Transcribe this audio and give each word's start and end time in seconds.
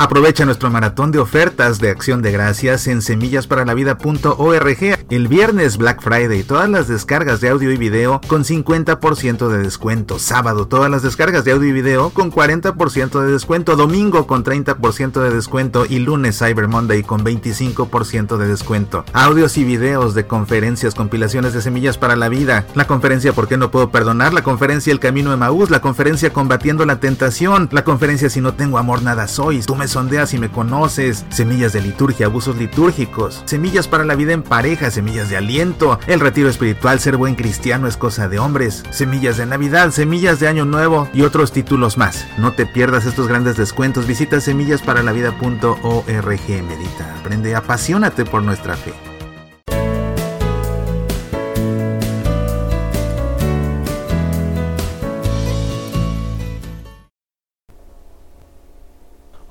Aprovecha 0.00 0.46
nuestro 0.46 0.70
maratón 0.70 1.12
de 1.12 1.18
ofertas 1.18 1.78
de 1.78 1.90
acción 1.90 2.22
de 2.22 2.32
gracias 2.32 2.86
en 2.86 3.02
semillasparalavida.org. 3.02 4.98
El 5.10 5.28
viernes 5.28 5.76
Black 5.76 6.00
Friday, 6.00 6.42
todas 6.42 6.70
las 6.70 6.88
descargas 6.88 7.42
de 7.42 7.50
audio 7.50 7.70
y 7.70 7.76
video 7.76 8.18
con 8.26 8.44
50% 8.44 9.48
de 9.48 9.58
descuento. 9.58 10.18
Sábado, 10.18 10.66
todas 10.66 10.90
las 10.90 11.02
descargas 11.02 11.44
de 11.44 11.52
audio 11.52 11.68
y 11.68 11.72
video 11.72 12.08
con 12.08 12.32
40% 12.32 13.20
de 13.20 13.30
descuento. 13.30 13.76
Domingo 13.76 14.26
con 14.26 14.42
30% 14.42 15.20
de 15.20 15.34
descuento. 15.34 15.84
Y 15.84 15.98
lunes 15.98 16.38
Cyber 16.38 16.66
Monday 16.66 17.02
con 17.02 17.22
25% 17.22 18.38
de 18.38 18.46
descuento. 18.46 19.04
Audios 19.12 19.58
y 19.58 19.64
videos 19.64 20.14
de 20.14 20.26
conferencias, 20.26 20.94
compilaciones 20.94 21.52
de 21.52 21.60
semillas 21.60 21.98
para 21.98 22.16
la 22.16 22.30
vida. 22.30 22.64
La 22.74 22.86
conferencia 22.86 23.34
¿Por 23.34 23.48
qué 23.48 23.58
no 23.58 23.70
puedo 23.70 23.90
perdonar? 23.90 24.32
La 24.32 24.44
conferencia 24.44 24.94
El 24.94 24.98
Camino 24.98 25.30
de 25.30 25.36
Maús. 25.36 25.68
La 25.68 25.82
conferencia 25.82 26.32
Combatiendo 26.32 26.86
la 26.86 27.00
Tentación. 27.00 27.68
La 27.70 27.84
conferencia 27.84 28.30
Si 28.30 28.40
no 28.40 28.54
tengo 28.54 28.78
amor, 28.78 29.02
nada 29.02 29.28
soy. 29.28 29.60
Tú 29.60 29.76
me 29.76 29.89
sondeas 29.90 30.34
y 30.34 30.38
me 30.38 30.50
conoces, 30.50 31.24
semillas 31.30 31.72
de 31.72 31.80
liturgia, 31.80 32.26
abusos 32.26 32.56
litúrgicos, 32.56 33.42
semillas 33.44 33.88
para 33.88 34.04
la 34.04 34.14
vida 34.14 34.32
en 34.32 34.42
pareja, 34.42 34.90
semillas 34.90 35.30
de 35.30 35.36
aliento, 35.36 35.98
el 36.06 36.20
retiro 36.20 36.48
espiritual, 36.48 37.00
ser 37.00 37.16
buen 37.16 37.34
cristiano 37.34 37.86
es 37.86 37.96
cosa 37.96 38.28
de 38.28 38.38
hombres, 38.38 38.84
semillas 38.90 39.36
de 39.36 39.46
Navidad, 39.46 39.90
semillas 39.90 40.40
de 40.40 40.48
Año 40.48 40.64
Nuevo 40.64 41.08
y 41.12 41.22
otros 41.22 41.52
títulos 41.52 41.98
más. 41.98 42.26
No 42.38 42.52
te 42.52 42.66
pierdas 42.66 43.06
estos 43.06 43.28
grandes 43.28 43.56
descuentos, 43.56 44.06
visita 44.06 44.40
semillasparalavida.org, 44.40 46.62
medita, 46.62 47.16
aprende, 47.18 47.54
apasionate 47.54 48.24
por 48.24 48.42
nuestra 48.42 48.76
fe. 48.76 49.09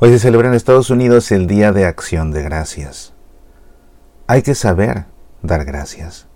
Hoy 0.01 0.11
se 0.11 0.19
celebra 0.19 0.47
en 0.47 0.53
Estados 0.53 0.91
Unidos 0.91 1.29
el 1.29 1.45
Día 1.45 1.73
de 1.73 1.85
Acción 1.85 2.31
de 2.31 2.41
Gracias. 2.41 3.11
Hay 4.27 4.43
que 4.43 4.55
saber 4.55 5.07
dar 5.41 5.65
gracias. 5.65 6.27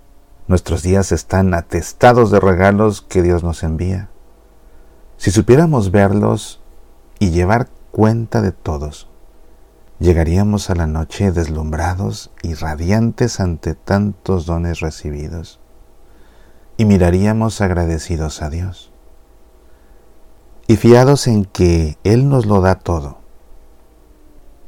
Nuestros 0.50 0.84
días 0.84 1.14
están 1.14 1.54
atestados 1.54 2.30
de 2.30 2.42
regalos 2.42 3.02
que 3.02 3.22
Dios 3.22 3.42
nos 3.42 3.64
envía. 3.64 4.10
Si 5.16 5.32
supiéramos 5.32 5.92
verlos 5.92 6.62
y 7.20 7.30
llevar 7.30 7.70
cuenta 7.92 8.42
de 8.42 8.52
todos, 8.52 9.08
llegaríamos 9.98 10.70
a 10.70 10.76
la 10.76 10.86
noche 10.86 11.32
deslumbrados 11.32 12.32
y 12.42 12.56
radiantes 12.56 13.40
ante 13.40 13.76
tantos 13.76 14.46
dones 14.46 14.82
recibidos, 14.82 15.62
y 16.76 16.84
miraríamos 16.84 17.62
agradecidos 17.62 18.42
a 18.42 18.50
Dios, 18.50 18.92
y 20.68 20.76
fiados 20.76 21.28
en 21.28 21.46
que 21.46 21.98
Él 22.04 22.28
nos 22.28 22.46
lo 22.46 22.60
da 22.60 22.76
todo 22.76 23.23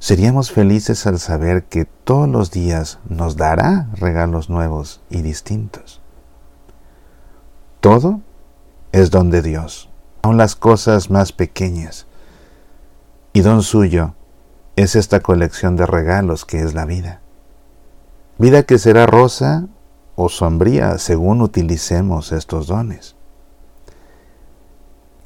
Seríamos 0.05 0.51
felices 0.51 1.07
al 1.07 1.17
saber 1.17 1.63
que 1.63 1.85
todos 1.85 2.29
los 2.29 2.51
días 2.51 2.99
nos 3.09 3.37
dará 3.37 3.89
regalos 3.95 4.51
nuevos 4.51 5.01
y 5.09 5.23
distintos. 5.23 5.99
Todo 7.81 8.21
es 8.91 9.09
don 9.09 9.31
de 9.31 9.41
Dios, 9.41 9.89
aun 10.21 10.37
las 10.37 10.55
cosas 10.55 11.09
más 11.09 11.31
pequeñas. 11.31 12.05
Y 13.33 13.41
don 13.41 13.63
suyo 13.63 14.13
es 14.75 14.95
esta 14.95 15.21
colección 15.21 15.75
de 15.75 15.87
regalos 15.87 16.45
que 16.45 16.61
es 16.61 16.75
la 16.75 16.85
vida. 16.85 17.21
Vida 18.37 18.61
que 18.61 18.77
será 18.77 19.07
rosa 19.07 19.65
o 20.15 20.29
sombría 20.29 20.99
según 20.99 21.41
utilicemos 21.41 22.31
estos 22.31 22.67
dones. 22.67 23.15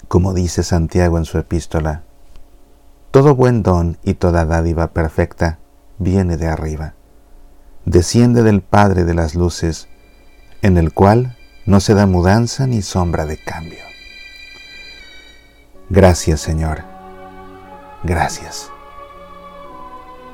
Como 0.07 0.33
dice 0.33 0.63
Santiago 0.63 1.17
en 1.17 1.25
su 1.25 1.37
epístola, 1.37 2.03
todo 3.11 3.33
buen 3.33 3.63
don 3.63 3.97
y 4.03 4.13
toda 4.13 4.45
dádiva 4.45 4.87
perfecta 4.87 5.57
viene 5.97 6.37
de 6.37 6.47
arriba. 6.47 6.93
Desciende 7.85 8.43
del 8.43 8.61
Padre 8.61 9.03
de 9.03 9.15
las 9.15 9.33
Luces, 9.33 9.87
en 10.61 10.77
el 10.77 10.93
cual 10.93 11.35
no 11.65 11.79
se 11.79 11.93
da 11.93 12.05
mudanza 12.05 12.67
ni 12.67 12.81
sombra 12.81 13.25
de 13.25 13.37
cambio. 13.37 13.79
Gracias 15.89 16.41
Señor. 16.41 16.83
Gracias. 18.03 18.71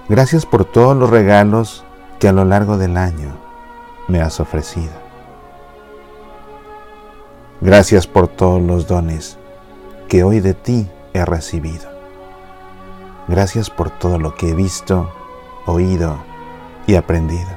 Gracias 0.09 0.45
por 0.45 0.65
todos 0.65 0.97
los 0.97 1.09
regalos 1.09 1.85
que 2.19 2.27
a 2.27 2.33
lo 2.33 2.45
largo 2.45 2.77
del 2.77 2.97
año 2.97 3.37
me 4.07 4.21
has 4.21 4.39
ofrecido. 4.39 4.93
Gracias 7.61 8.05
por 8.05 8.27
todos 8.27 8.61
los 8.61 8.85
dones 8.87 9.37
que 10.09 10.23
hoy 10.23 10.41
de 10.41 10.53
ti 10.53 10.89
he 11.13 11.23
recibido. 11.23 11.94
Gracias 13.27 13.71
por 13.71 13.89
todo 13.89 14.19
lo 14.19 14.35
que 14.35 14.49
he 14.49 14.53
visto, 14.53 15.11
oído 15.65 16.17
y 16.85 16.95
aprendido. 16.95 17.49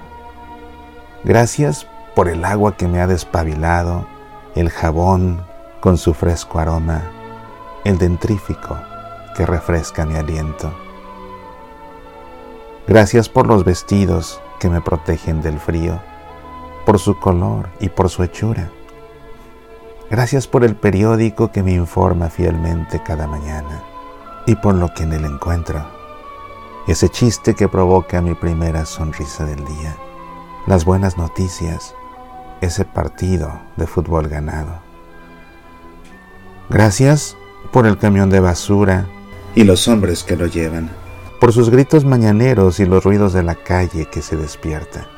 Gracias 1.25 1.87
por 2.15 2.29
el 2.29 2.43
agua 2.47 2.77
que 2.77 2.89
me 2.89 3.03
ha 3.03 3.07
despabilado, 3.07 4.07
el 4.55 4.71
jabón 4.71 5.43
con 5.81 5.99
su 5.99 6.15
fresco 6.15 6.59
aroma, 6.59 7.03
el 7.85 7.99
dentrífico 7.99 8.79
que 9.37 9.45
refresca 9.45 10.07
mi 10.07 10.15
aliento. 10.15 10.73
Gracias 12.87 13.29
por 13.29 13.47
los 13.47 13.65
vestidos 13.65 14.41
que 14.61 14.71
me 14.71 14.81
protegen 14.81 15.43
del 15.43 15.61
frío, 15.61 16.01
por 16.87 16.99
su 16.99 17.21
color 17.21 17.69
y 17.79 17.91
por 17.91 18.09
su 18.09 18.23
hechura. 18.23 18.71
Gracias 20.11 20.47
por 20.47 20.65
el 20.65 20.77
periódico 20.77 21.53
que 21.53 21.63
me 21.63 21.73
informa 21.73 22.31
fielmente 22.31 23.03
cada 23.03 23.27
mañana 23.27 23.83
y 24.49 24.57
por 24.57 24.75
lo 24.75 24.95
que 24.95 25.03
en 25.03 25.13
él 25.13 25.27
encuentro. 25.27 25.85
Ese 26.87 27.11
chiste 27.11 27.55
que 27.55 27.69
provoca 27.69 28.23
mi 28.23 28.33
primera 28.33 28.87
sonrisa 28.87 29.45
del 29.45 29.63
día. 29.63 29.95
Las 30.67 30.87
buenas 30.87 31.19
noticias. 31.19 31.95
Ese 32.63 32.87
partido 32.87 33.61
de 33.77 33.87
fútbol 33.87 34.27
ganado. 34.29 34.81
Gracias 36.71 37.37
por 37.73 37.87
el 37.87 37.99
camión 37.99 38.31
de 38.31 38.41
basura 38.41 39.07
y 39.55 39.65
los 39.65 39.87
hombres 39.87 40.25
que 40.25 40.37
lo 40.37 40.47
llevan. 40.47 40.89
Por 41.41 41.53
sus 41.53 41.69
gritos 41.69 42.07
mañaneros 42.07 42.81
y 42.81 42.87
los 42.87 43.05
ruidos 43.05 43.35
de 43.35 43.43
la 43.43 43.55
calle 43.55 44.07
que 44.07 44.23
se 44.23 44.39
despierta. 44.39 45.09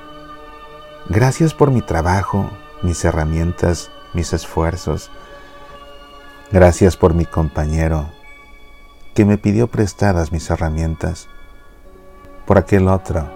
Gracias 1.09 1.55
por 1.55 1.71
mi 1.71 1.83
trabajo, 1.83 2.51
mis 2.83 3.05
herramientas, 3.05 3.93
mis 4.13 4.33
esfuerzos. 4.33 5.09
Gracias 6.51 6.97
por 6.97 7.15
mi 7.15 7.27
compañero, 7.27 8.09
que 9.21 9.27
me 9.27 9.37
pidió 9.37 9.67
prestadas 9.67 10.33
mis 10.33 10.49
herramientas, 10.49 11.29
por 12.47 12.57
aquel 12.57 12.89
otro 12.89 13.29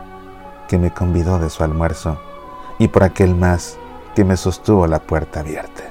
que 0.66 0.78
me 0.78 0.94
convidó 0.94 1.38
de 1.38 1.50
su 1.50 1.62
almuerzo 1.62 2.18
y 2.78 2.88
por 2.88 3.02
aquel 3.04 3.34
más 3.34 3.76
que 4.14 4.24
me 4.24 4.38
sostuvo 4.38 4.86
la 4.86 5.00
puerta 5.00 5.40
abierta. 5.40 5.82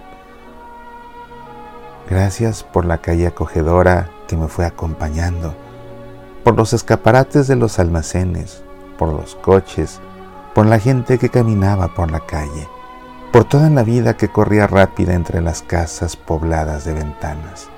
Gracias 2.09 2.63
por 2.63 2.85
la 2.85 3.01
calle 3.01 3.27
acogedora 3.27 4.09
que 4.27 4.35
me 4.35 4.47
fue 4.47 4.65
acompañando, 4.65 5.53
por 6.43 6.57
los 6.57 6.73
escaparates 6.73 7.45
de 7.45 7.55
los 7.55 7.77
almacenes, 7.77 8.63
por 8.97 9.09
los 9.09 9.35
coches, 9.35 10.01
por 10.55 10.65
la 10.65 10.79
gente 10.79 11.19
que 11.19 11.29
caminaba 11.29 11.89
por 11.89 12.09
la 12.09 12.21
calle, 12.21 12.67
por 13.31 13.43
toda 13.43 13.69
la 13.69 13.83
vida 13.83 14.17
que 14.17 14.29
corría 14.29 14.65
rápida 14.65 15.13
entre 15.13 15.39
las 15.39 15.61
casas 15.61 16.15
pobladas 16.15 16.83
de 16.83 16.93
ventanas. 16.93 17.69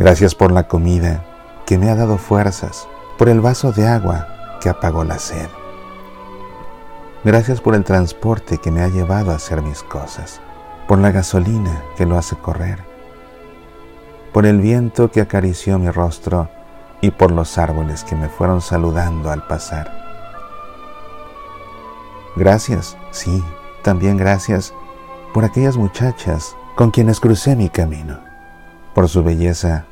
Gracias 0.00 0.34
por 0.34 0.50
la 0.50 0.66
comida 0.66 1.22
que 1.66 1.76
me 1.76 1.90
ha 1.90 1.94
dado 1.94 2.16
fuerzas, 2.16 2.88
por 3.18 3.28
el 3.28 3.42
vaso 3.42 3.70
de 3.70 3.86
agua 3.86 4.28
que 4.58 4.70
apagó 4.70 5.04
la 5.04 5.18
sed. 5.18 5.46
Gracias 7.22 7.60
por 7.60 7.74
el 7.74 7.84
transporte 7.84 8.56
que 8.56 8.70
me 8.70 8.80
ha 8.80 8.88
llevado 8.88 9.30
a 9.30 9.34
hacer 9.34 9.60
mis 9.60 9.82
cosas, 9.82 10.40
por 10.88 11.00
la 11.00 11.10
gasolina 11.10 11.82
que 11.98 12.06
lo 12.06 12.16
hace 12.16 12.34
correr, 12.34 12.78
por 14.32 14.46
el 14.46 14.62
viento 14.62 15.10
que 15.10 15.20
acarició 15.20 15.78
mi 15.78 15.90
rostro 15.90 16.48
y 17.02 17.10
por 17.10 17.30
los 17.30 17.58
árboles 17.58 18.02
que 18.02 18.16
me 18.16 18.30
fueron 18.30 18.62
saludando 18.62 19.30
al 19.30 19.46
pasar. 19.46 19.92
Gracias, 22.36 22.96
sí, 23.10 23.44
también 23.82 24.16
gracias 24.16 24.72
por 25.34 25.44
aquellas 25.44 25.76
muchachas 25.76 26.56
con 26.74 26.90
quienes 26.90 27.20
crucé 27.20 27.54
mi 27.54 27.68
camino, 27.68 28.18
por 28.94 29.06
su 29.06 29.22
belleza 29.22 29.84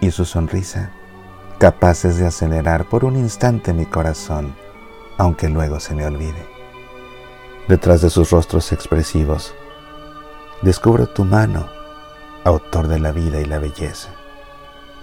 y 0.00 0.10
su 0.10 0.24
sonrisa, 0.24 0.90
capaces 1.58 2.18
de 2.18 2.26
acelerar 2.26 2.88
por 2.88 3.04
un 3.04 3.16
instante 3.16 3.72
mi 3.72 3.86
corazón, 3.86 4.54
aunque 5.16 5.48
luego 5.48 5.80
se 5.80 5.94
me 5.94 6.06
olvide. 6.06 6.46
Detrás 7.68 8.00
de 8.00 8.10
sus 8.10 8.30
rostros 8.30 8.72
expresivos, 8.72 9.54
descubro 10.62 11.08
tu 11.08 11.24
mano, 11.24 11.68
autor 12.44 12.88
de 12.88 12.98
la 12.98 13.12
vida 13.12 13.40
y 13.40 13.44
la 13.44 13.58
belleza. 13.58 14.10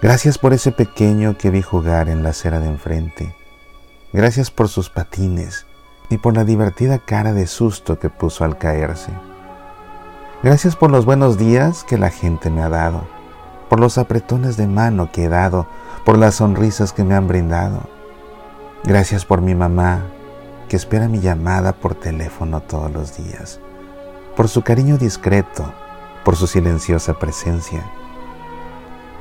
Gracias 0.02 0.38
por 0.38 0.52
ese 0.52 0.72
pequeño 0.72 1.36
que 1.38 1.50
vi 1.50 1.62
jugar 1.62 2.08
en 2.08 2.22
la 2.22 2.30
acera 2.30 2.60
de 2.60 2.68
enfrente. 2.68 3.34
Gracias 4.12 4.50
por 4.50 4.68
sus 4.68 4.90
patines 4.90 5.66
y 6.08 6.18
por 6.18 6.34
la 6.34 6.44
divertida 6.44 6.98
cara 6.98 7.32
de 7.32 7.46
susto 7.46 7.98
que 7.98 8.10
puso 8.10 8.44
al 8.44 8.58
caerse. 8.58 9.12
Gracias 10.42 10.76
por 10.76 10.90
los 10.90 11.04
buenos 11.04 11.38
días 11.38 11.84
que 11.84 11.98
la 11.98 12.10
gente 12.10 12.50
me 12.50 12.62
ha 12.62 12.68
dado 12.68 13.15
por 13.68 13.80
los 13.80 13.98
apretones 13.98 14.56
de 14.56 14.66
mano 14.66 15.10
que 15.12 15.24
he 15.24 15.28
dado, 15.28 15.66
por 16.04 16.18
las 16.18 16.36
sonrisas 16.36 16.92
que 16.92 17.04
me 17.04 17.14
han 17.14 17.26
brindado. 17.26 17.80
Gracias 18.84 19.24
por 19.24 19.40
mi 19.40 19.54
mamá, 19.54 20.02
que 20.68 20.76
espera 20.76 21.08
mi 21.08 21.20
llamada 21.20 21.72
por 21.72 21.94
teléfono 21.94 22.60
todos 22.60 22.90
los 22.90 23.16
días, 23.16 23.60
por 24.36 24.48
su 24.48 24.62
cariño 24.62 24.98
discreto, 24.98 25.72
por 26.24 26.36
su 26.36 26.46
silenciosa 26.46 27.14
presencia. 27.18 27.84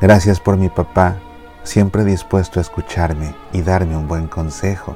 Gracias 0.02 0.40
por 0.40 0.58
mi 0.58 0.70
papá, 0.70 1.18
siempre 1.64 2.04
dispuesto 2.04 2.60
a 2.60 2.62
escucharme 2.62 3.34
y 3.54 3.62
darme 3.62 3.98
un 3.98 4.08
buen 4.08 4.28
consejo. 4.28 4.96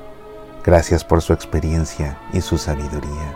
Gracias 0.64 1.04
por 1.04 1.22
su 1.22 1.34
experiencia 1.34 2.20
y 2.34 2.42
su 2.42 2.58
sabiduría. 2.58 3.36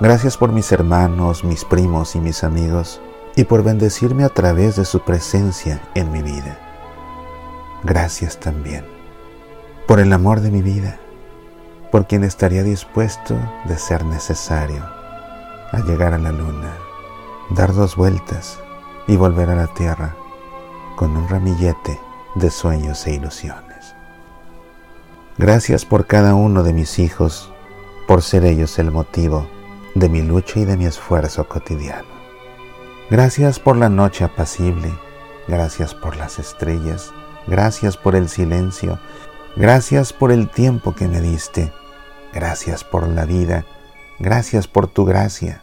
Gracias 0.00 0.36
por 0.36 0.52
mis 0.52 0.72
hermanos, 0.72 1.44
mis 1.44 1.64
primos 1.64 2.16
y 2.16 2.20
mis 2.20 2.42
amigos 2.44 3.00
y 3.36 3.44
por 3.44 3.62
bendecirme 3.62 4.24
a 4.24 4.28
través 4.28 4.76
de 4.76 4.84
su 4.84 5.00
presencia 5.00 5.80
en 5.94 6.10
mi 6.12 6.22
vida. 6.22 6.58
Gracias 7.82 8.38
también 8.38 8.84
por 9.86 10.00
el 10.00 10.12
amor 10.12 10.40
de 10.40 10.50
mi 10.50 10.62
vida, 10.62 10.98
por 11.90 12.06
quien 12.06 12.24
estaría 12.24 12.62
dispuesto 12.62 13.36
de 13.64 13.76
ser 13.76 14.04
necesario 14.04 14.84
a 15.72 15.80
llegar 15.80 16.14
a 16.14 16.18
la 16.18 16.32
luna, 16.32 16.72
dar 17.50 17.74
dos 17.74 17.96
vueltas 17.96 18.58
y 19.06 19.16
volver 19.16 19.50
a 19.50 19.54
la 19.54 19.66
tierra 19.66 20.14
con 20.96 21.16
un 21.16 21.28
ramillete 21.28 21.98
de 22.36 22.50
sueños 22.50 23.06
e 23.06 23.14
ilusiones. 23.14 23.94
Gracias 25.36 25.84
por 25.84 26.06
cada 26.06 26.34
uno 26.34 26.62
de 26.62 26.72
mis 26.72 26.98
hijos, 26.98 27.52
por 28.06 28.22
ser 28.22 28.44
ellos 28.44 28.78
el 28.78 28.90
motivo 28.90 29.46
de 29.94 30.08
mi 30.08 30.22
lucha 30.22 30.60
y 30.60 30.64
de 30.64 30.76
mi 30.76 30.86
esfuerzo 30.86 31.48
cotidiano. 31.48 32.21
Gracias 33.10 33.58
por 33.58 33.76
la 33.76 33.88
noche 33.88 34.24
apacible, 34.24 34.92
gracias 35.48 35.94
por 35.94 36.16
las 36.16 36.38
estrellas, 36.38 37.12
gracias 37.46 37.96
por 37.96 38.16
el 38.16 38.28
silencio, 38.28 38.98
gracias 39.56 40.12
por 40.12 40.32
el 40.32 40.48
tiempo 40.48 40.94
que 40.94 41.08
me 41.08 41.20
diste, 41.20 41.72
gracias 42.32 42.84
por 42.84 43.06
la 43.08 43.24
vida, 43.26 43.66
gracias 44.18 44.66
por 44.66 44.86
tu 44.86 45.04
gracia. 45.04 45.62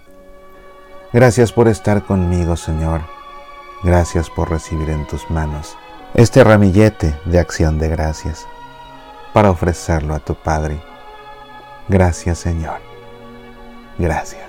Gracias 1.12 1.52
por 1.52 1.68
estar 1.68 2.06
conmigo, 2.06 2.56
Señor. 2.56 3.02
Gracias 3.82 4.30
por 4.30 4.52
recibir 4.52 4.92
en 4.92 5.08
tus 5.08 5.28
manos 5.32 5.76
este 6.14 6.44
ramillete 6.44 7.16
de 7.26 7.40
acción 7.40 7.78
de 7.78 7.88
gracias 7.88 8.48
para 9.34 9.52
ofrecerlo 9.52 10.16
a 10.16 10.20
tu 10.20 10.36
Padre. 10.36 10.82
Gracias, 11.88 12.40
Señor. 12.40 12.80
Gracias. 13.98 14.49